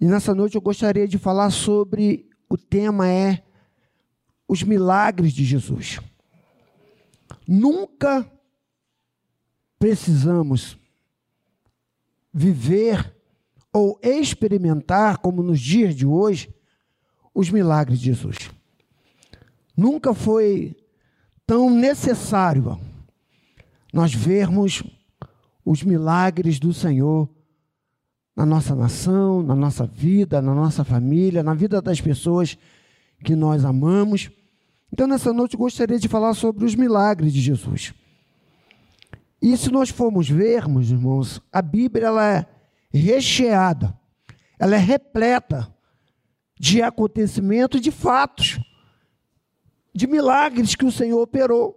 [0.00, 3.42] E nessa noite eu gostaria de falar sobre o tema é
[4.46, 5.98] os milagres de Jesus.
[7.46, 8.30] Nunca
[9.78, 10.78] precisamos
[12.32, 13.14] viver
[13.72, 16.54] ou experimentar, como nos dias de hoje,
[17.34, 18.50] os milagres de Jesus.
[19.76, 20.76] Nunca foi
[21.46, 22.80] tão necessário
[23.92, 24.82] nós vermos
[25.64, 27.28] os milagres do Senhor
[28.36, 32.58] na nossa nação, na nossa vida, na nossa família, na vida das pessoas
[33.24, 34.30] que nós amamos.
[34.92, 37.94] Então, nessa noite, gostaria de falar sobre os milagres de Jesus.
[39.40, 42.46] E se nós formos vermos, irmãos, a Bíblia ela é
[42.92, 43.98] recheada,
[44.58, 45.74] ela é repleta
[46.58, 48.58] de acontecimentos, de fatos,
[49.94, 51.74] de milagres que o Senhor operou.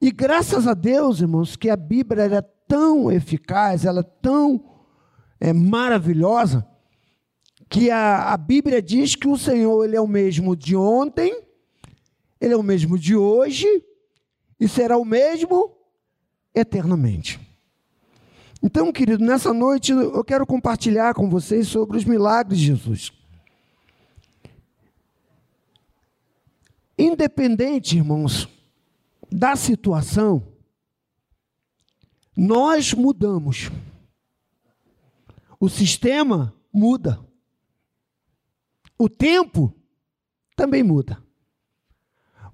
[0.00, 4.73] E graças a Deus, irmãos, que a Bíblia é tão eficaz, ela é tão
[5.44, 6.66] é, maravilhosa,
[7.68, 11.38] que a, a Bíblia diz que o Senhor ele é o mesmo de ontem,
[12.40, 13.66] ele é o mesmo de hoje
[14.58, 15.76] e será o mesmo
[16.54, 17.38] eternamente.
[18.62, 23.12] Então, querido, nessa noite eu quero compartilhar com vocês sobre os milagres de Jesus.
[26.96, 28.48] Independente, irmãos,
[29.30, 30.42] da situação,
[32.34, 33.70] nós mudamos.
[35.64, 37.18] O sistema muda.
[38.98, 39.74] O tempo
[40.54, 41.24] também muda.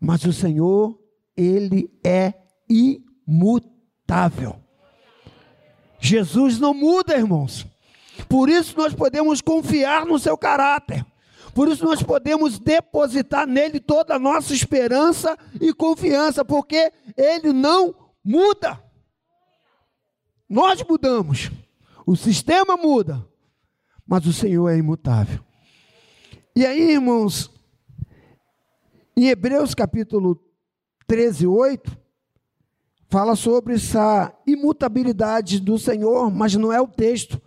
[0.00, 0.96] Mas o Senhor,
[1.36, 2.34] ele é
[2.68, 4.62] imutável.
[5.98, 7.66] Jesus não muda, irmãos.
[8.28, 11.04] Por isso nós podemos confiar no seu caráter.
[11.52, 17.92] Por isso nós podemos depositar nele toda a nossa esperança e confiança, porque ele não
[18.22, 18.80] muda.
[20.48, 21.50] Nós mudamos.
[22.10, 23.24] O sistema muda,
[24.04, 25.44] mas o Senhor é imutável.
[26.56, 27.48] E aí, irmãos,
[29.16, 30.36] em Hebreus capítulo
[31.06, 31.96] 13, 8,
[33.08, 37.40] fala sobre essa imutabilidade do Senhor, mas não é o texto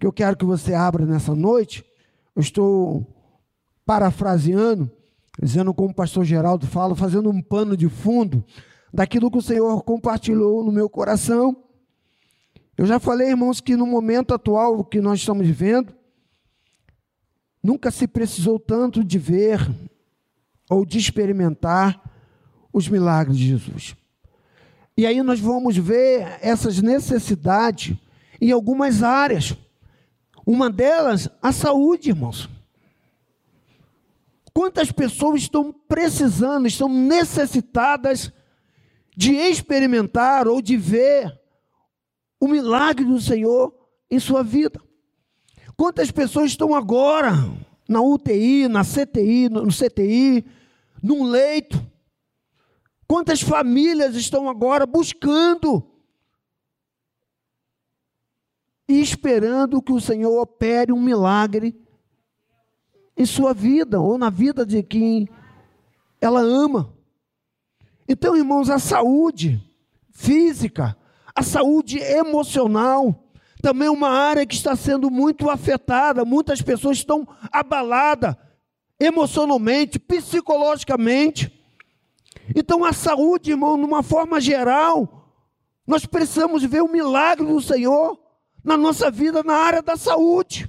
[0.00, 1.84] que eu quero que você abra nessa noite.
[2.34, 3.06] Eu estou
[3.86, 4.90] parafraseando,
[5.40, 8.44] dizendo como o pastor Geraldo fala, fazendo um pano de fundo
[8.92, 11.63] daquilo que o Senhor compartilhou no meu coração
[12.76, 15.94] eu já falei, irmãos, que no momento atual que nós estamos vivendo,
[17.62, 19.60] nunca se precisou tanto de ver
[20.68, 22.00] ou de experimentar
[22.72, 23.94] os milagres de Jesus.
[24.96, 27.96] E aí nós vamos ver essas necessidades
[28.40, 29.56] em algumas áreas.
[30.46, 32.48] Uma delas, a saúde, irmãos.
[34.52, 38.32] Quantas pessoas estão precisando, estão necessitadas
[39.16, 41.40] de experimentar ou de ver
[42.44, 43.74] o milagre do Senhor
[44.10, 44.78] em sua vida.
[45.76, 47.32] Quantas pessoas estão agora
[47.88, 50.44] na UTI, na CTI, no CTI,
[51.02, 51.82] num leito?
[53.08, 55.90] Quantas famílias estão agora buscando
[58.86, 61.74] e esperando que o Senhor opere um milagre
[63.16, 65.26] em sua vida ou na vida de quem
[66.20, 66.94] ela ama?
[68.06, 69.62] Então, irmãos, a saúde
[70.10, 70.94] física,
[71.34, 73.24] a saúde emocional
[73.60, 76.24] também é uma área que está sendo muito afetada.
[76.24, 78.36] Muitas pessoas estão abaladas
[79.00, 81.50] emocionalmente, psicologicamente.
[82.54, 85.32] Então, a saúde, irmão, numa forma geral,
[85.86, 88.18] nós precisamos ver o milagre do Senhor
[88.62, 90.68] na nossa vida, na área da saúde.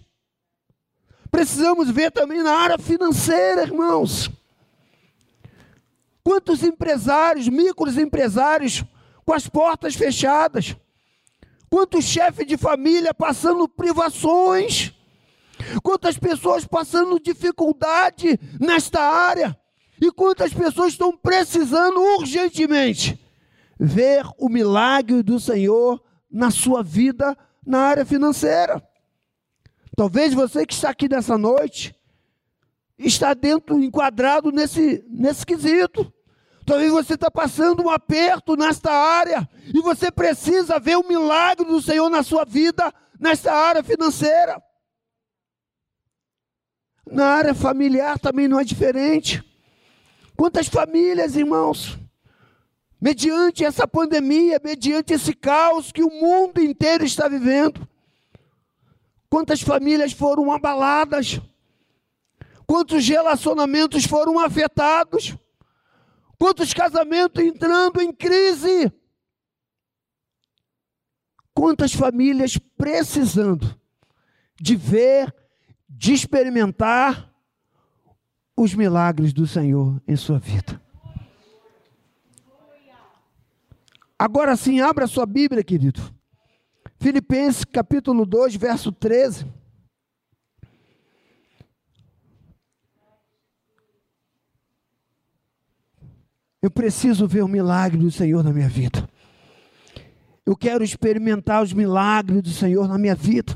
[1.29, 4.29] Precisamos ver também na área financeira, irmãos.
[6.23, 8.83] Quantos empresários, microempresários,
[9.25, 10.75] com as portas fechadas.
[11.69, 14.93] Quantos chefes de família passando privações.
[15.81, 19.57] Quantas pessoas passando dificuldade nesta área.
[19.99, 23.19] E quantas pessoas estão precisando urgentemente
[23.79, 28.81] ver o milagre do Senhor na sua vida na área financeira.
[29.95, 31.95] Talvez você que está aqui nessa noite
[32.97, 36.11] está dentro, enquadrado nesse, nesse quesito.
[36.65, 41.79] Talvez você está passando um aperto nesta área e você precisa ver o milagre do
[41.79, 44.61] Senhor na sua vida, nesta área financeira.
[47.05, 49.43] Na área familiar também não é diferente.
[50.35, 51.99] Quantas famílias, irmãos,
[52.99, 57.87] mediante essa pandemia, mediante esse caos que o mundo inteiro está vivendo,
[59.29, 61.39] quantas famílias foram abaladas,
[62.65, 65.37] quantos relacionamentos foram afetados,
[66.37, 68.91] Quantos casamentos entrando em crise?
[71.53, 73.79] Quantas famílias precisando
[74.59, 75.33] de ver,
[75.87, 77.33] de experimentar
[78.55, 80.81] os milagres do Senhor em sua vida.
[84.17, 86.01] Agora sim, abra sua Bíblia, querido.
[86.97, 89.45] Filipenses capítulo 2, verso 13.
[96.65, 99.07] Eu preciso ver o milagre do Senhor na minha vida.
[100.43, 103.55] Eu quero experimentar os milagres do Senhor na minha vida.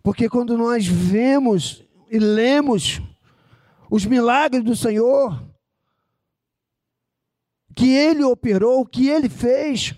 [0.00, 3.02] Porque quando nós vemos e lemos
[3.90, 5.44] os milagres do Senhor,
[7.74, 9.96] que Ele operou, que Ele fez,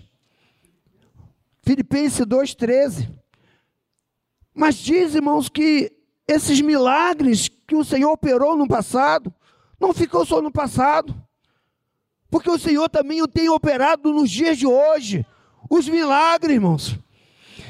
[1.61, 3.13] Filipenses 2,13.
[4.55, 5.95] Mas diz, irmãos, que
[6.27, 9.31] esses milagres que o Senhor operou no passado,
[9.81, 11.19] não ficou só no passado,
[12.29, 15.25] porque o Senhor também o tem operado nos dias de hoje.
[15.69, 16.99] Os milagres, irmãos.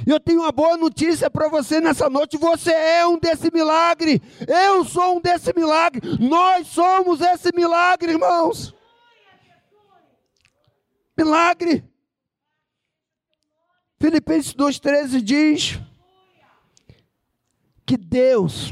[0.05, 2.37] Eu tenho uma boa notícia para você nessa noite.
[2.37, 4.21] Você é um desse milagre.
[4.47, 6.01] Eu sou um desse milagre.
[6.19, 8.75] Nós somos esse milagre, irmãos.
[11.17, 11.83] Milagre.
[13.99, 15.79] Filipenses 2,13 diz
[17.85, 18.71] que Deus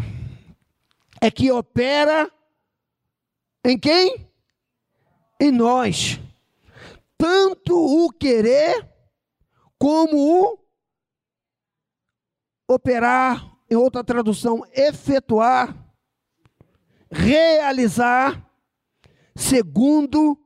[1.21, 2.31] é que opera
[3.63, 4.29] em quem?
[5.39, 6.19] Em nós.
[7.17, 8.87] Tanto o querer
[9.77, 10.59] como o
[12.67, 15.75] operar, em outra tradução, efetuar,
[17.09, 18.47] realizar,
[19.35, 20.37] segundo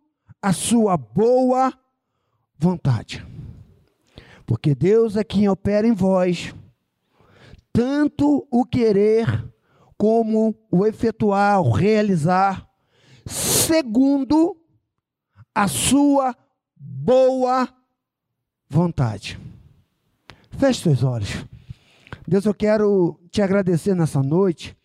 [0.42, 1.74] a sua boa
[2.58, 3.26] vontade.
[4.46, 6.54] Porque Deus é quem opera em vós,
[7.72, 9.26] tanto o querer
[9.98, 12.70] como o efetuar, o realizar,
[13.26, 14.58] segundo
[15.54, 16.36] a sua
[16.76, 17.68] boa
[18.70, 19.40] vontade.
[20.52, 21.46] Feche seus olhos.
[22.28, 24.76] Deus, eu quero te agradecer nessa noite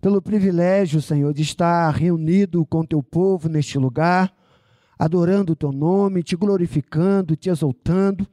[0.00, 4.32] pelo privilégio, Senhor, de estar reunido com teu povo neste lugar,
[4.98, 8.26] adorando o teu nome, te glorificando, te exaltando.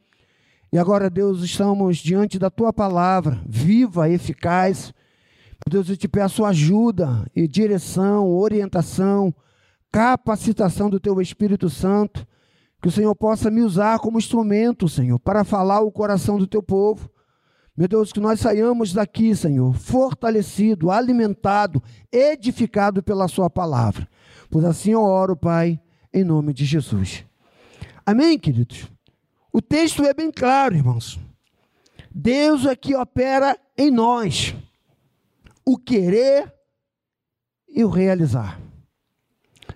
[0.71, 4.93] E agora, Deus, estamos diante da tua palavra, viva, eficaz.
[5.69, 9.33] Deus, eu te peço ajuda e direção, orientação,
[9.91, 12.25] capacitação do teu Espírito Santo,
[12.81, 16.61] que o Senhor possa me usar como instrumento, Senhor, para falar o coração do teu
[16.61, 17.09] povo.
[17.75, 21.81] Meu Deus, que nós saiamos daqui, Senhor, fortalecido, alimentado,
[22.11, 24.07] edificado pela Sua palavra.
[24.49, 25.79] Pois assim eu oro, Pai,
[26.13, 27.25] em nome de Jesus.
[28.05, 28.89] Amém, queridos?
[29.51, 31.19] O texto é bem claro, irmãos.
[32.09, 34.55] Deus aqui opera em nós
[35.67, 36.55] o querer
[37.67, 38.57] e o realizar,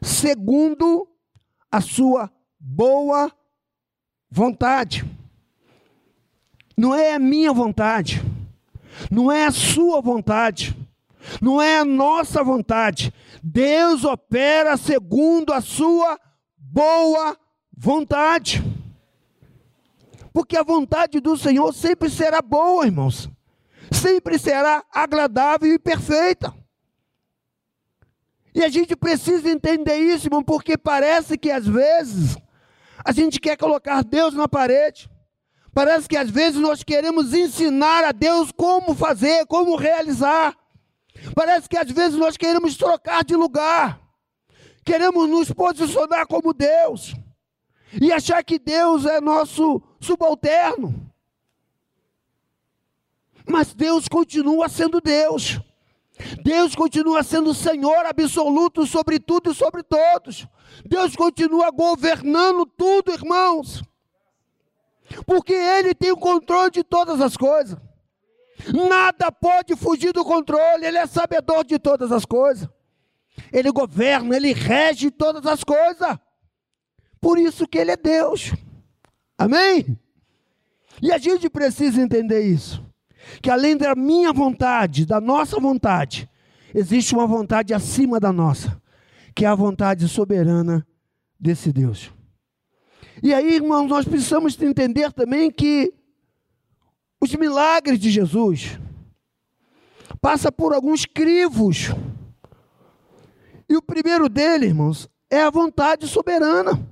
[0.02, 1.06] segundo
[1.70, 3.30] a sua boa
[4.30, 5.04] vontade.
[6.78, 8.22] Não é a minha vontade,
[9.12, 10.74] não é a sua vontade,
[11.42, 13.14] não é a nossa vontade.
[13.44, 16.18] Deus opera segundo a sua
[16.58, 17.38] boa
[17.76, 18.64] vontade.
[20.32, 23.30] Porque a vontade do Senhor sempre será boa, irmãos.
[23.92, 26.54] Sempre será agradável e perfeita.
[28.54, 32.38] E a gente precisa entender isso, irmão, porque parece que às vezes
[33.04, 35.10] a gente quer colocar Deus na parede.
[35.74, 40.56] Parece que às vezes nós queremos ensinar a Deus como fazer, como realizar.
[41.34, 44.02] Parece que às vezes nós queremos trocar de lugar.
[44.84, 47.16] Queremos nos posicionar como Deus
[48.02, 51.11] e achar que Deus é nosso subalterno.
[53.48, 55.60] Mas Deus continua sendo Deus.
[56.44, 60.48] Deus continua sendo Senhor absoluto sobre tudo e sobre todos.
[60.86, 63.84] Deus continua governando tudo, irmãos.
[65.26, 67.78] Porque Ele tem o controle de todas as coisas.
[68.74, 72.70] Nada pode fugir do controle, Ele é sabedor de todas as coisas.
[73.52, 76.18] Ele governa, Ele rege todas as coisas.
[77.20, 78.52] Por isso que Ele é Deus.
[79.38, 79.98] Amém?
[81.02, 82.84] E a gente precisa entender isso.
[83.42, 86.30] Que além da minha vontade, da nossa vontade,
[86.74, 88.82] existe uma vontade acima da nossa,
[89.36, 90.86] que é a vontade soberana
[91.40, 92.12] desse Deus.
[93.24, 95.94] E aí, irmãos, nós precisamos entender também que
[97.22, 98.80] os milagres de Jesus
[100.20, 101.90] passa por alguns crivos.
[103.70, 106.88] E o primeiro dele, irmãos, é a vontade soberana.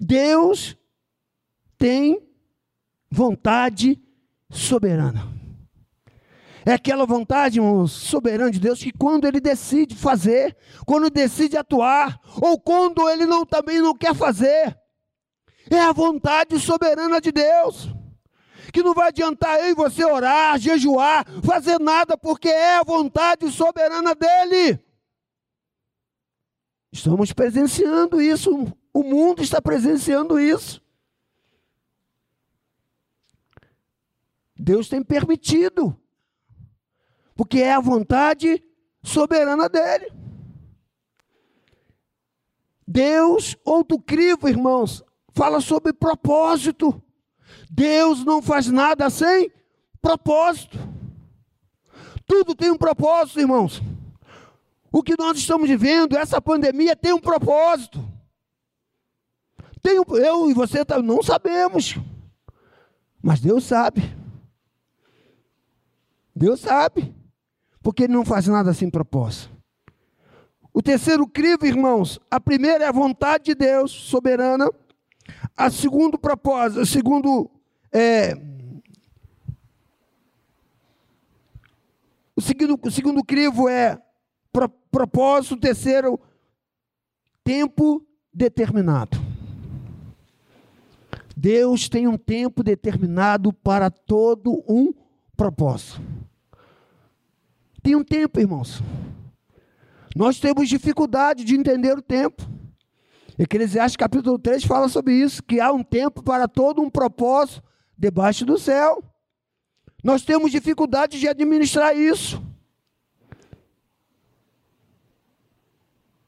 [0.00, 0.76] Deus
[1.78, 2.20] tem
[3.14, 4.02] vontade
[4.50, 5.32] soberana.
[6.66, 12.58] É aquela vontade, soberana de Deus, que quando Ele decide fazer, quando decide atuar, ou
[12.58, 14.76] quando Ele não, também não quer fazer,
[15.70, 17.88] é a vontade soberana de Deus,
[18.72, 23.48] que não vai adiantar eu e você orar, jejuar, fazer nada, porque é a vontade
[23.52, 24.80] soberana dele.
[26.90, 28.50] Estamos presenciando isso,
[28.92, 30.83] o mundo está presenciando isso.
[34.56, 35.96] Deus tem permitido,
[37.34, 38.62] porque é a vontade
[39.02, 40.12] soberana dele.
[42.86, 47.02] Deus, outro crivo, irmãos, fala sobre propósito.
[47.70, 49.50] Deus não faz nada sem
[50.00, 50.78] propósito.
[52.26, 53.82] Tudo tem um propósito, irmãos.
[54.92, 58.06] O que nós estamos vivendo, essa pandemia tem um propósito.
[59.82, 61.96] Tem, eu e você tá, não sabemos,
[63.20, 64.02] mas Deus sabe.
[66.44, 67.14] Deus sabe,
[67.82, 69.50] porque Ele não faz nada sem propósito.
[70.74, 74.70] O terceiro crivo, irmãos, a primeira é a vontade de Deus, soberana.
[75.56, 77.50] A segundo propósito, o segundo
[77.90, 78.34] é,
[82.36, 83.98] o segundo, o segundo crivo é
[84.52, 86.20] pro, propósito, o terceiro
[87.42, 89.16] tempo determinado.
[91.34, 94.92] Deus tem um tempo determinado para todo um
[95.34, 96.02] propósito.
[97.84, 98.82] Tem um tempo, irmãos.
[100.16, 102.42] Nós temos dificuldade de entender o tempo.
[103.38, 107.62] Eclesiastes capítulo 3 fala sobre isso, que há um tempo para todo um propósito
[107.98, 109.04] debaixo do céu.
[110.02, 112.42] Nós temos dificuldade de administrar isso.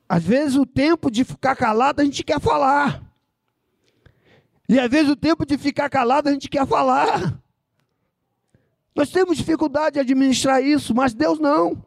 [0.06, 3.02] Às vezes o tempo de ficar calado a gente quer falar.
[4.68, 7.40] E às vezes o tempo de ficar calado a gente quer falar.
[8.96, 11.84] Nós temos dificuldade de administrar isso, mas Deus não.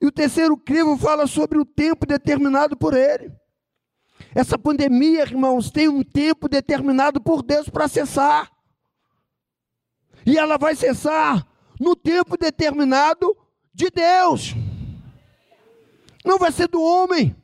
[0.00, 3.32] E o terceiro crivo fala sobre o tempo determinado por Ele.
[4.32, 8.48] Essa pandemia, irmãos, tem um tempo determinado por Deus para cessar.
[10.24, 11.44] E ela vai cessar
[11.80, 13.36] no tempo determinado
[13.72, 14.54] de Deus.
[16.24, 17.34] Não vai ser do homem,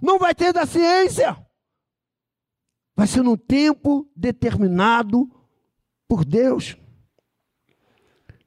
[0.00, 1.36] não vai ter da ciência.
[2.94, 5.28] Vai ser no tempo determinado
[6.06, 6.76] por Deus.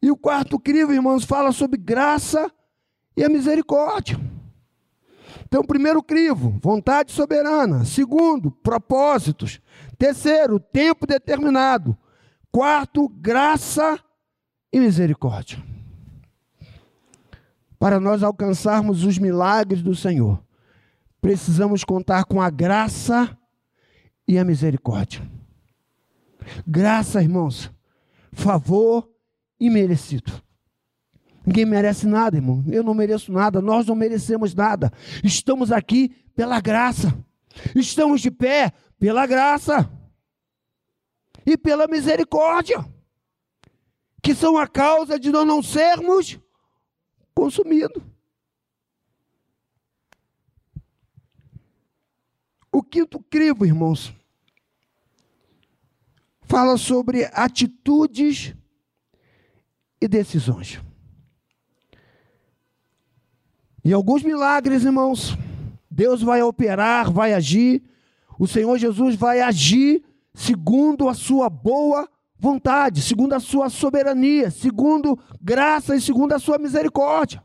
[0.04, 2.52] E o quarto crivo, irmãos, fala sobre graça
[3.16, 4.20] e a misericórdia.
[5.46, 7.86] Então, primeiro crivo, vontade soberana.
[7.86, 9.62] Segundo, propósitos.
[9.98, 11.98] Terceiro, tempo determinado.
[12.52, 13.98] Quarto, graça
[14.74, 15.64] e misericórdia.
[17.80, 20.44] Para nós alcançarmos os milagres do Senhor,
[21.22, 23.38] precisamos contar com a graça
[24.28, 25.22] e a misericórdia.
[26.68, 27.72] Graça, irmãos,
[28.34, 29.13] favor
[29.60, 30.42] imerecido.
[31.46, 32.64] Ninguém merece nada, irmão.
[32.68, 34.92] Eu não mereço nada, nós não merecemos nada.
[35.24, 37.14] Estamos aqui pela graça.
[37.76, 39.90] Estamos de pé pela graça
[41.46, 42.84] e pela misericórdia,
[44.22, 46.40] que são a causa de nós não sermos
[47.36, 48.02] consumidos.
[52.72, 54.14] O quinto crivo, irmãos,
[56.42, 58.56] fala sobre atitudes
[60.04, 60.82] e decisões.
[63.86, 65.38] E alguns milagres, irmãos,
[65.90, 67.82] Deus vai operar, vai agir,
[68.38, 75.18] o Senhor Jesus vai agir segundo a sua boa vontade, segundo a sua soberania, segundo
[75.42, 77.42] graça e segundo a sua misericórdia.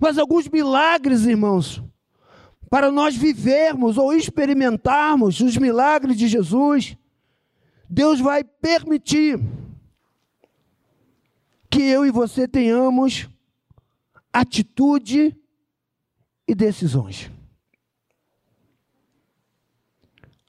[0.00, 1.82] Mas alguns milagres, irmãos,
[2.70, 6.96] para nós vivermos ou experimentarmos os milagres de Jesus,
[7.88, 9.38] Deus vai permitir
[11.70, 13.28] que eu e você tenhamos
[14.32, 15.36] atitude
[16.46, 17.30] e decisões.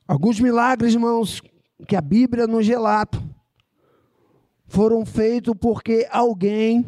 [0.08, 1.42] Alguns milagres, irmãos,
[1.88, 3.22] que a Bíblia nos relata,
[4.68, 6.86] foram feitos porque alguém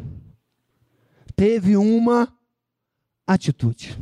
[1.34, 2.32] teve uma
[3.26, 3.98] atitude.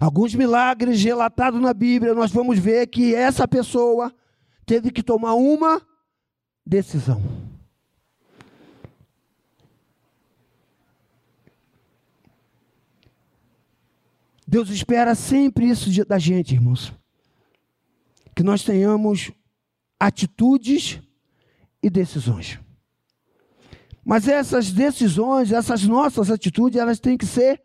[0.00, 4.14] Alguns milagres relatados na Bíblia, nós vamos ver que essa pessoa
[4.64, 5.82] teve que tomar uma
[6.64, 7.51] decisão.
[14.52, 16.92] Deus espera sempre isso da gente, irmãos.
[18.36, 19.32] Que nós tenhamos
[19.98, 21.00] atitudes
[21.82, 22.60] e decisões.
[24.04, 27.62] Mas essas decisões, essas nossas atitudes, elas têm que ser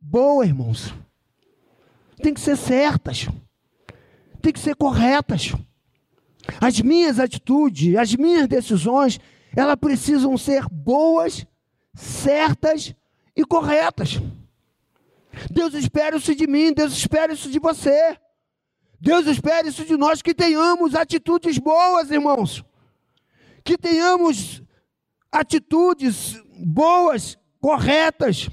[0.00, 0.92] boas, irmãos.
[2.20, 3.28] Tem que ser certas.
[4.42, 5.52] Tem que ser corretas.
[6.60, 9.20] As minhas atitudes, as minhas decisões,
[9.54, 11.46] elas precisam ser boas,
[11.94, 12.92] certas
[13.36, 14.18] e corretas.
[15.50, 18.18] Deus espera isso de mim, Deus espera isso de você.
[19.00, 22.64] Deus espera isso de nós, que tenhamos atitudes boas, irmãos.
[23.62, 24.62] Que tenhamos
[25.30, 28.48] atitudes boas, corretas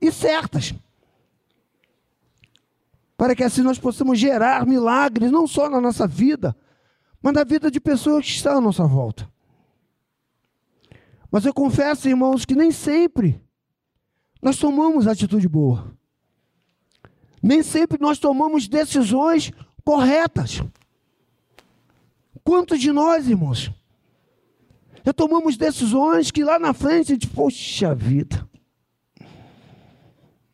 [0.00, 0.74] e certas.
[3.16, 6.56] Para que assim nós possamos gerar milagres, não só na nossa vida,
[7.20, 9.28] mas na vida de pessoas que estão à nossa volta.
[11.30, 13.42] Mas eu confesso, irmãos, que nem sempre
[14.40, 15.97] nós tomamos atitude boa.
[17.42, 19.52] Nem sempre nós tomamos decisões
[19.84, 20.62] corretas.
[22.44, 23.70] Quantos de nós, irmãos,
[25.04, 28.48] já tomamos decisões que lá na frente a gente, poxa vida,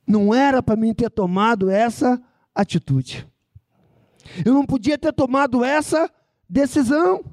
[0.06, 2.22] não era para mim ter tomado essa
[2.54, 3.26] atitude.
[4.44, 6.10] Eu não podia ter tomado essa
[6.48, 7.24] decisão.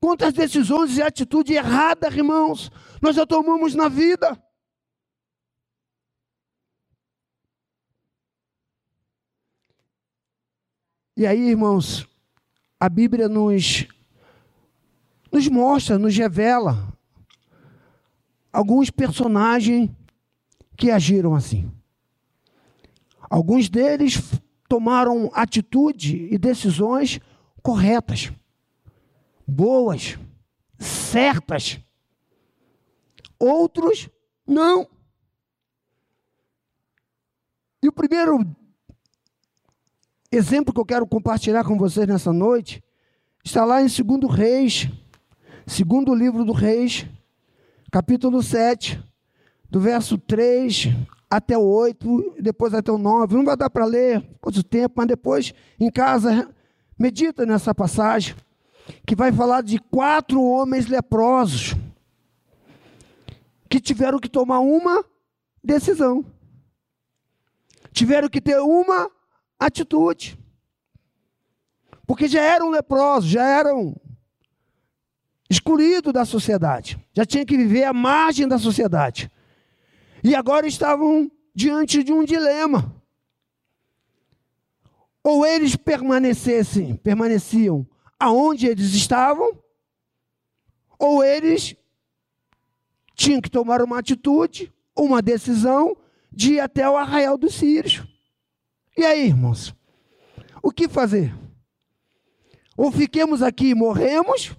[0.00, 2.70] Quantas decisões e atitude errada, irmãos,
[3.02, 4.40] nós já tomamos na vida.
[11.18, 12.06] E aí, irmãos,
[12.78, 13.88] a Bíblia nos,
[15.32, 16.96] nos mostra, nos revela
[18.52, 19.90] alguns personagens
[20.76, 21.68] que agiram assim.
[23.28, 24.22] Alguns deles
[24.68, 27.18] tomaram atitude e decisões
[27.64, 28.30] corretas,
[29.44, 30.16] boas,
[30.78, 31.80] certas.
[33.40, 34.08] Outros
[34.46, 34.88] não.
[37.82, 38.56] E o primeiro
[40.30, 42.82] exemplo que eu quero compartilhar com vocês nessa noite
[43.44, 44.88] está lá em 2 Reis,
[45.66, 47.06] segundo livro do Reis,
[47.90, 49.02] capítulo 7,
[49.70, 50.88] do verso 3
[51.30, 53.36] até o 8, depois até o 9.
[53.36, 56.54] Não vai dar para ler quanto tempo, mas depois em casa
[56.98, 58.34] medita nessa passagem,
[59.06, 61.74] que vai falar de quatro homens leprosos
[63.68, 65.04] que tiveram que tomar uma
[65.62, 66.24] decisão.
[67.92, 69.10] Tiveram que ter uma
[69.58, 70.38] atitude.
[72.06, 73.94] Porque já eram leprosos, já eram
[75.50, 79.30] excluídos da sociedade, já tinham que viver à margem da sociedade.
[80.22, 82.94] E agora estavam diante de um dilema.
[85.22, 87.86] Ou eles permanecessem, permaneciam
[88.18, 89.56] aonde eles estavam,
[90.98, 91.76] ou eles
[93.14, 95.96] tinham que tomar uma atitude, uma decisão
[96.32, 98.02] de ir até o arraial dos sírios.
[98.98, 99.72] E aí, irmãos?
[100.60, 101.32] O que fazer?
[102.76, 104.56] Ou fiquemos aqui e morremos,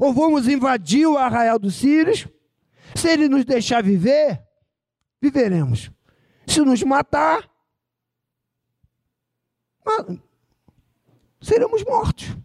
[0.00, 2.26] ou vamos invadir o arraial dos Sírios.
[2.96, 4.42] Se ele nos deixar viver,
[5.22, 5.88] viveremos.
[6.48, 7.48] Se nos matar,
[11.40, 12.36] seremos mortos.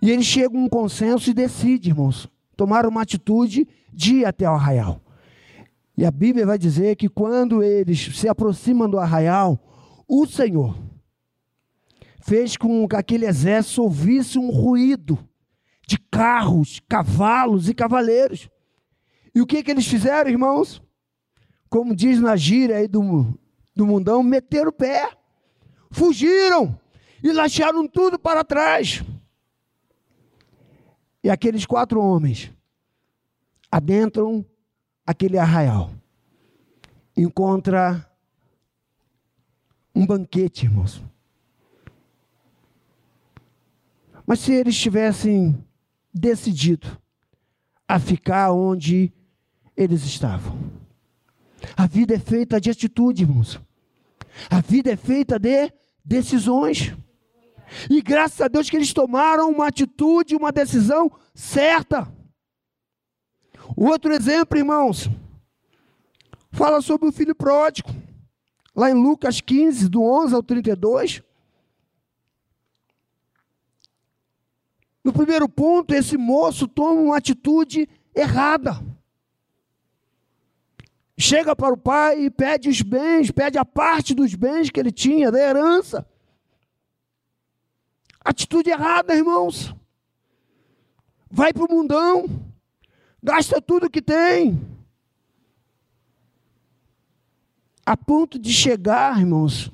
[0.00, 4.48] E eles chegam a um consenso e decidem, irmãos, tomar uma atitude de ir até
[4.48, 4.98] o arraial.
[5.96, 9.58] E a Bíblia vai dizer que quando eles se aproximam do arraial,
[10.08, 10.76] o Senhor
[12.20, 15.18] fez com que aquele exército ouvisse um ruído
[15.86, 18.48] de carros, cavalos e cavaleiros.
[19.34, 20.82] E o que, que eles fizeram, irmãos?
[21.68, 23.38] Como diz na gíria aí do,
[23.74, 25.10] do mundão, meteram o pé,
[25.90, 26.78] fugiram
[27.22, 29.02] e laxaram tudo para trás.
[31.24, 32.50] E aqueles quatro homens
[33.70, 34.44] adentram
[35.06, 35.90] aquele arraial,
[37.16, 38.08] encontra
[39.94, 41.02] um banquete, irmãos.
[44.26, 45.62] Mas se eles tivessem
[46.14, 46.86] decidido
[47.88, 49.12] a ficar onde
[49.76, 50.58] eles estavam.
[51.76, 53.60] A vida é feita de atitude, irmãos.
[54.50, 55.72] A vida é feita de
[56.04, 56.94] decisões.
[57.90, 62.10] E graças a Deus que eles tomaram uma atitude, uma decisão certa.
[63.76, 65.08] Outro exemplo, irmãos,
[66.50, 67.90] fala sobre o filho pródigo.
[68.74, 71.22] Lá em Lucas 15, do 11 ao 32.
[75.04, 78.80] No primeiro ponto, esse moço toma uma atitude errada.
[81.18, 84.92] Chega para o pai e pede os bens, pede a parte dos bens que ele
[84.92, 86.06] tinha, da herança.
[88.24, 89.74] Atitude errada, irmãos.
[91.30, 92.51] Vai para o mundão
[93.22, 94.60] gasta tudo que tem.
[97.84, 99.70] A ponto de chegar, irmãos,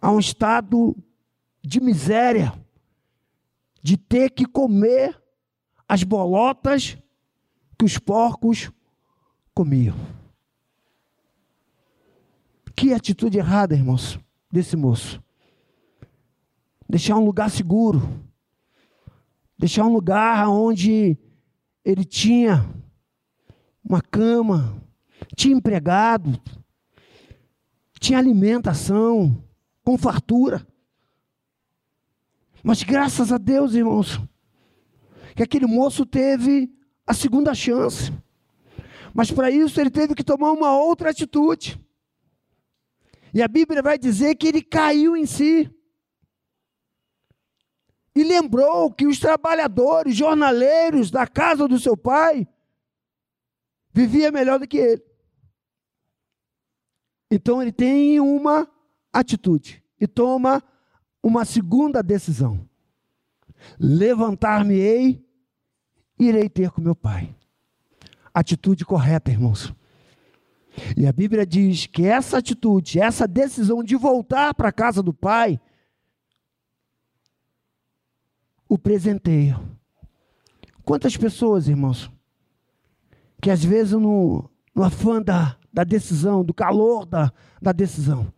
[0.00, 0.96] a um estado
[1.62, 2.52] de miséria,
[3.82, 5.20] de ter que comer
[5.88, 6.98] as bolotas
[7.78, 8.70] que os porcos
[9.54, 9.96] comiam.
[12.74, 14.18] Que atitude errada, irmãos,
[14.50, 15.22] desse moço.
[16.88, 18.22] Deixar um lugar seguro.
[19.58, 21.16] Deixar um lugar onde
[21.86, 22.68] ele tinha
[23.84, 24.82] uma cama,
[25.36, 26.36] tinha empregado,
[28.00, 29.40] tinha alimentação,
[29.84, 30.66] com fartura.
[32.60, 34.20] Mas graças a Deus, irmãos,
[35.36, 36.68] que aquele moço teve
[37.06, 38.12] a segunda chance.
[39.14, 41.80] Mas para isso ele teve que tomar uma outra atitude.
[43.32, 45.70] E a Bíblia vai dizer que ele caiu em si.
[48.16, 52.48] E lembrou que os trabalhadores, jornaleiros da casa do seu pai,
[53.92, 55.04] vivia melhor do que ele.
[57.30, 58.66] Então ele tem uma
[59.12, 60.62] atitude e toma
[61.22, 62.66] uma segunda decisão:
[63.78, 65.22] levantar-me-ei
[66.18, 67.36] irei ter com meu pai.
[68.32, 69.74] Atitude correta, irmãos.
[70.96, 75.12] E a Bíblia diz que essa atitude, essa decisão de voltar para a casa do
[75.12, 75.60] pai,
[78.68, 79.60] o presenteia.
[80.84, 82.10] Quantas pessoas, irmãos,
[83.40, 88.32] que às vezes no, no afã da, da decisão, do calor da, da decisão,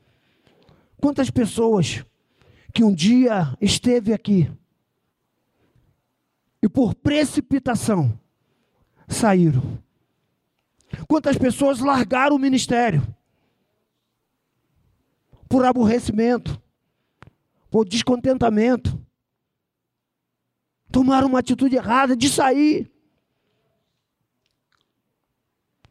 [1.01, 2.05] quantas pessoas
[2.73, 4.51] que um dia esteve aqui
[6.63, 8.19] e por precipitação
[9.07, 9.79] saíram.
[11.07, 13.07] Quantas pessoas largaram o ministério
[15.49, 16.61] por aborrecimento,
[17.71, 18.99] por descontentamento,
[20.99, 22.91] tomaram uma atitude errada de sair.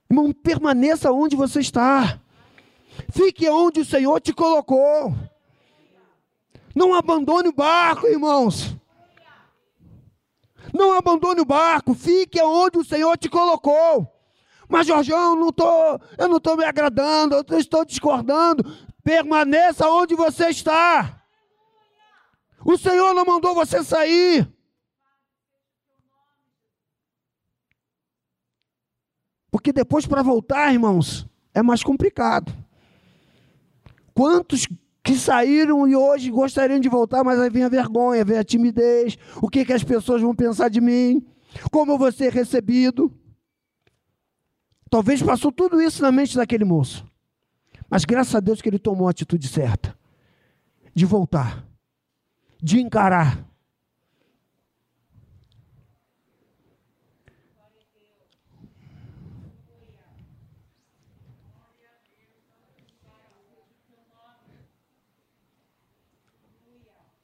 [0.09, 2.19] Irmão, permaneça onde você está.
[3.13, 5.15] Fique onde o Senhor te colocou.
[6.75, 8.75] Não abandone o barco, irmãos.
[10.73, 14.13] Não abandone o barco, fique onde o Senhor te colocou.
[14.67, 18.61] Mas, Jorgão, não tô, eu não estou me agradando, eu estou discordando.
[19.05, 21.23] Permaneça onde você está.
[22.65, 24.56] O Senhor não mandou você sair.
[29.51, 32.53] Porque depois para voltar, irmãos, é mais complicado.
[34.13, 34.67] Quantos
[35.03, 39.17] que saíram e hoje gostariam de voltar, mas aí vem a vergonha, vem a timidez,
[39.41, 41.25] o que, que as pessoas vão pensar de mim,
[41.71, 43.11] como eu vou ser recebido.
[44.89, 47.05] Talvez passou tudo isso na mente daquele moço.
[47.89, 49.97] Mas graças a Deus que ele tomou a atitude certa
[50.93, 51.65] de voltar,
[52.61, 53.46] de encarar.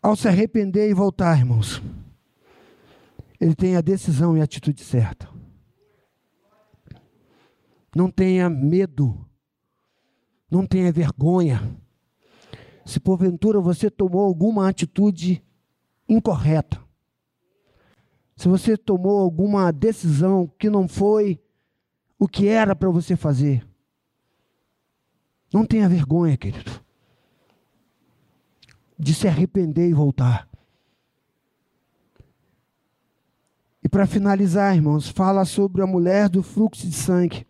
[0.04, 1.82] Ao se arrepender e voltar, irmãos,
[3.40, 5.30] ele tem a decisão e a atitude certa.
[7.96, 9.26] Não tenha medo.
[10.52, 11.74] Não tenha vergonha.
[12.86, 15.42] Se porventura você tomou alguma atitude
[16.10, 16.84] incorreta,
[18.36, 21.42] se você tomou alguma decisão que não foi
[22.20, 23.66] o que era para você fazer,
[25.54, 26.73] não tenha vergonha, querido,
[28.98, 30.48] de se arrepender e voltar.
[33.84, 37.46] E para finalizar, irmãos, fala sobre a mulher do fluxo de sangue.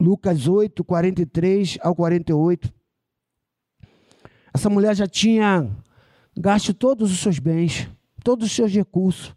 [0.00, 2.72] Lucas 8, 43 ao 48.
[4.52, 5.70] Essa mulher já tinha
[6.36, 7.88] gasto todos os seus bens,
[8.22, 9.34] todos os seus recursos,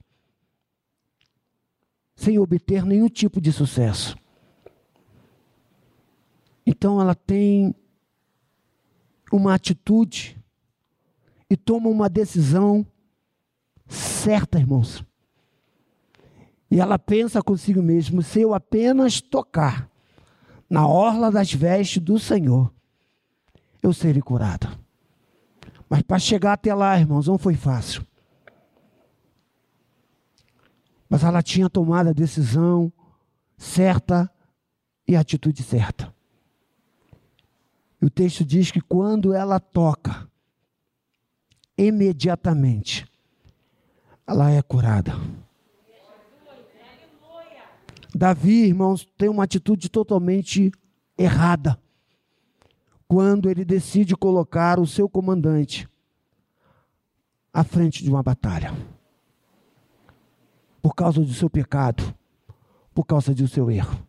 [2.16, 4.16] sem obter nenhum tipo de sucesso.
[6.66, 7.76] Então ela tem
[9.32, 10.37] uma atitude
[11.50, 12.86] e toma uma decisão
[13.88, 15.04] certa, irmãos.
[16.70, 19.90] E ela pensa consigo mesma: se eu apenas tocar
[20.70, 22.74] na orla das vestes do Senhor,
[23.82, 24.68] eu serei curado.
[25.90, 28.06] Mas para chegar até lá, irmãos, não foi fácil.
[31.10, 32.92] Mas ela tinha tomado a decisão
[33.58, 34.30] certa
[35.08, 36.14] e a atitude certa.
[38.02, 40.30] E o texto diz que quando ela toca,
[41.78, 43.06] imediatamente
[44.26, 45.14] ela é curada.
[48.14, 50.72] Davi, irmãos, tem uma atitude totalmente
[51.18, 51.80] errada
[53.08, 55.88] quando ele decide colocar o seu comandante
[57.54, 58.76] à frente de uma batalha.
[60.82, 62.14] Por causa do seu pecado,
[62.94, 64.06] por causa do seu erro.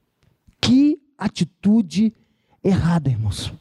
[0.61, 2.13] Que atitude
[2.63, 3.53] errada, irmãos.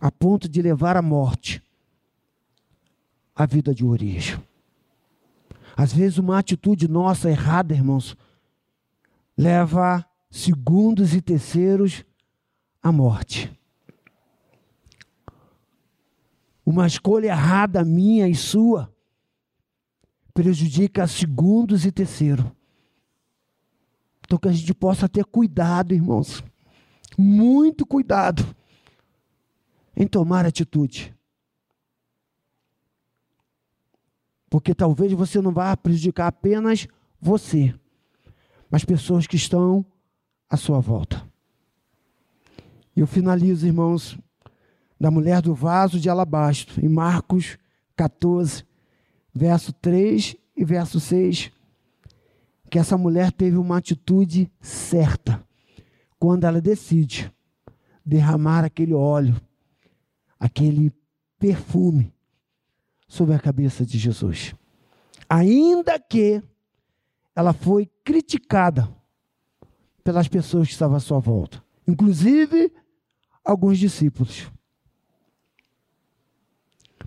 [0.00, 1.62] A ponto de levar à morte
[3.34, 4.42] a vida de origem.
[5.76, 8.16] Às vezes, uma atitude nossa errada, irmãos,
[9.36, 12.04] leva segundos e terceiros
[12.82, 13.56] à morte.
[16.66, 18.92] Uma escolha errada minha e sua
[20.34, 22.44] prejudica segundos e terceiros.
[24.20, 26.42] Então, que a gente possa ter cuidado, irmãos.
[27.16, 28.44] Muito cuidado
[29.98, 31.12] em tomar atitude.
[34.48, 36.86] Porque talvez você não vá prejudicar apenas
[37.20, 37.74] você,
[38.70, 39.84] mas pessoas que estão
[40.48, 41.28] à sua volta.
[42.96, 44.16] Eu finalizo, irmãos,
[45.00, 47.58] da mulher do vaso de alabastro, em Marcos
[47.96, 48.64] 14,
[49.34, 51.50] verso 3 e verso 6,
[52.70, 55.44] que essa mulher teve uma atitude certa
[56.20, 57.32] quando ela decide
[58.04, 59.40] derramar aquele óleo,
[60.38, 60.92] aquele
[61.38, 62.12] perfume
[63.06, 64.54] sobre a cabeça de Jesus.
[65.28, 66.42] Ainda que
[67.34, 68.88] ela foi criticada
[70.02, 72.72] pelas pessoas que estavam à sua volta, inclusive
[73.44, 74.50] alguns discípulos.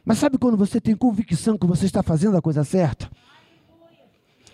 [0.04, 3.10] Mas sabe quando você tem convicção que você está fazendo a coisa certa?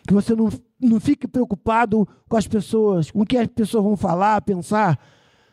[0.06, 3.96] Que você não, não fique preocupado com as pessoas, com o que as pessoas vão
[3.96, 5.00] falar, pensar.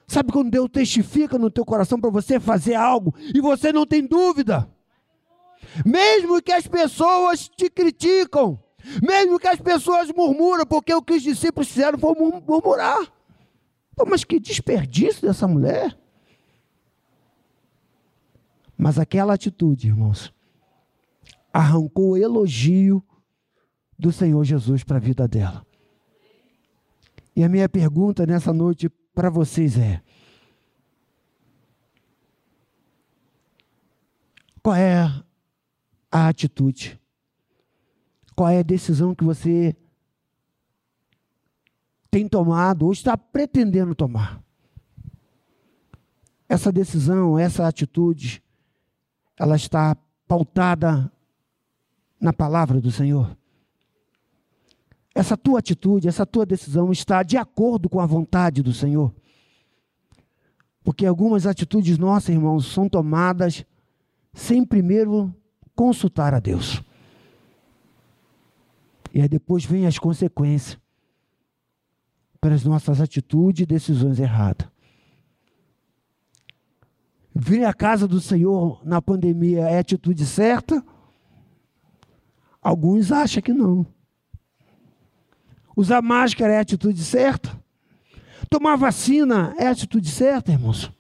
[0.07, 4.07] Sabe quando Deus testifica no teu coração para você fazer algo e você não tem
[4.07, 4.69] dúvida?
[5.85, 8.63] Mesmo que as pessoas te criticam,
[9.03, 13.13] mesmo que as pessoas murmuram, porque o que os discípulos fizeram foi murmurar.
[13.97, 15.97] Pô, mas que desperdício dessa mulher.
[18.77, 20.35] Mas aquela atitude, irmãos,
[21.53, 23.03] arrancou o elogio
[23.99, 25.65] do Senhor Jesus para a vida dela.
[27.35, 30.03] E a minha pergunta nessa noite para vocês é:
[34.63, 35.03] qual é
[36.11, 37.01] a atitude?
[38.35, 39.77] Qual é a decisão que você
[42.11, 44.43] tem tomado ou está pretendendo tomar?
[46.49, 48.43] Essa decisão, essa atitude,
[49.37, 49.97] ela está
[50.27, 51.11] pautada
[52.21, 53.37] na palavra do Senhor.
[55.15, 59.15] Essa tua atitude, essa tua decisão está de acordo com a vontade do Senhor.
[60.83, 63.65] Porque algumas atitudes nossas, irmãos, são tomadas
[64.33, 65.33] sem primeiro
[65.75, 66.83] consultar a Deus.
[69.13, 70.77] E aí depois vem as consequências
[72.41, 74.69] pelas nossas atitudes e decisões erradas.
[77.33, 80.85] Vir à casa do Senhor na pandemia é atitude certa?
[82.61, 83.87] Alguns acham que não.
[85.77, 87.59] Usar máscara é a atitude certa?
[88.49, 90.93] Tomar vacina é a atitude certa, irmãos?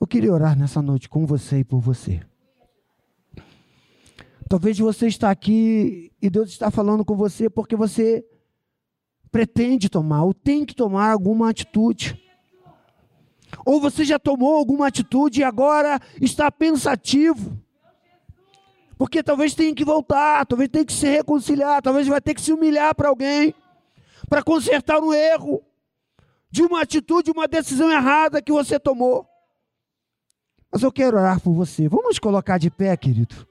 [0.00, 2.20] Eu queria orar nessa noite com você e por você.
[4.48, 8.22] Talvez você está aqui e Deus está falando com você porque você
[9.30, 12.20] pretende tomar ou tem que tomar alguma atitude.
[13.64, 17.61] Ou você já tomou alguma atitude e agora está pensativo.
[18.96, 22.52] Porque talvez tenha que voltar, talvez tenha que se reconciliar, talvez vai ter que se
[22.52, 23.54] humilhar para alguém,
[24.28, 25.62] para consertar um erro
[26.50, 29.26] de uma atitude, uma decisão errada que você tomou.
[30.70, 31.88] Mas eu quero orar por você.
[31.88, 33.46] Vamos colocar de pé, querido.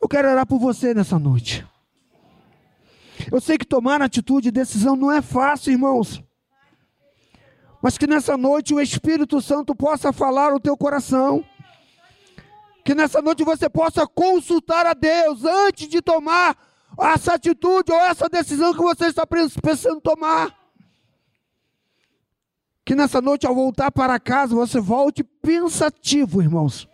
[0.00, 1.66] Eu quero orar por você nessa noite.
[3.32, 6.22] Eu sei que tomar atitude e decisão não é fácil, irmãos.
[7.82, 11.44] Mas que nessa noite o Espírito Santo possa falar o teu coração.
[12.84, 16.56] Que nessa noite você possa consultar a Deus antes de tomar
[16.98, 20.54] essa atitude ou essa decisão que você está pensando tomar.
[22.84, 26.86] Que nessa noite, ao voltar para casa, você volte pensativo, irmãos.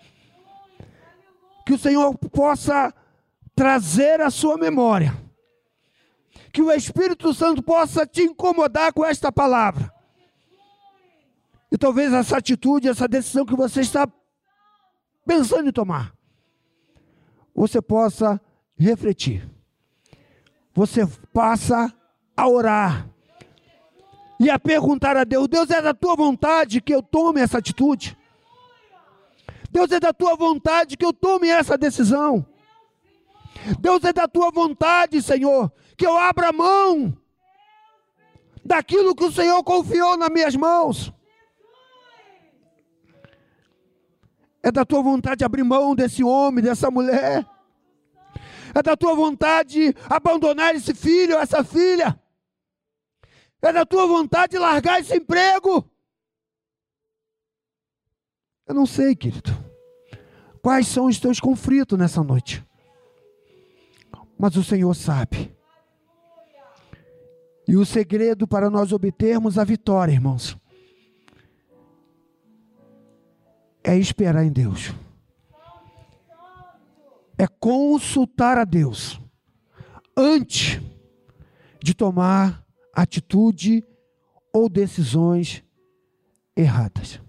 [1.67, 2.95] Que o Senhor possa
[3.57, 5.13] trazer a sua memória
[6.53, 9.93] que o Espírito Santo possa te incomodar com esta palavra.
[11.71, 14.09] E talvez essa atitude, essa decisão que você está
[15.27, 16.15] pensando em tomar,
[17.55, 18.41] você possa
[18.77, 19.49] refletir.
[20.73, 21.93] Você passa
[22.37, 23.09] a orar
[24.39, 28.17] e a perguntar a Deus: Deus é da tua vontade que eu tome essa atitude?
[29.71, 32.45] Deus é da tua vontade que eu tome essa decisão?
[33.79, 37.15] Deus é da tua vontade, Senhor, que eu abra mão
[38.65, 41.13] daquilo que o Senhor confiou nas minhas mãos.
[44.63, 47.47] É da tua vontade abrir mão desse homem, dessa mulher.
[48.75, 52.19] É da tua vontade abandonar esse filho, essa filha.
[53.63, 55.85] É da tua vontade largar esse emprego.
[58.67, 59.51] Eu não sei, querido.
[60.63, 62.65] Quais são os teus conflitos nessa noite?
[64.39, 65.55] Mas o Senhor sabe.
[67.67, 70.57] E o segredo para nós obtermos a vitória, irmãos,
[73.83, 74.93] é esperar em Deus.
[77.39, 79.21] É consultar a Deus
[80.17, 80.81] antes
[81.83, 82.65] de tomar
[82.95, 83.85] atitude
[84.53, 85.65] ou decisões
[86.55, 87.21] erradas.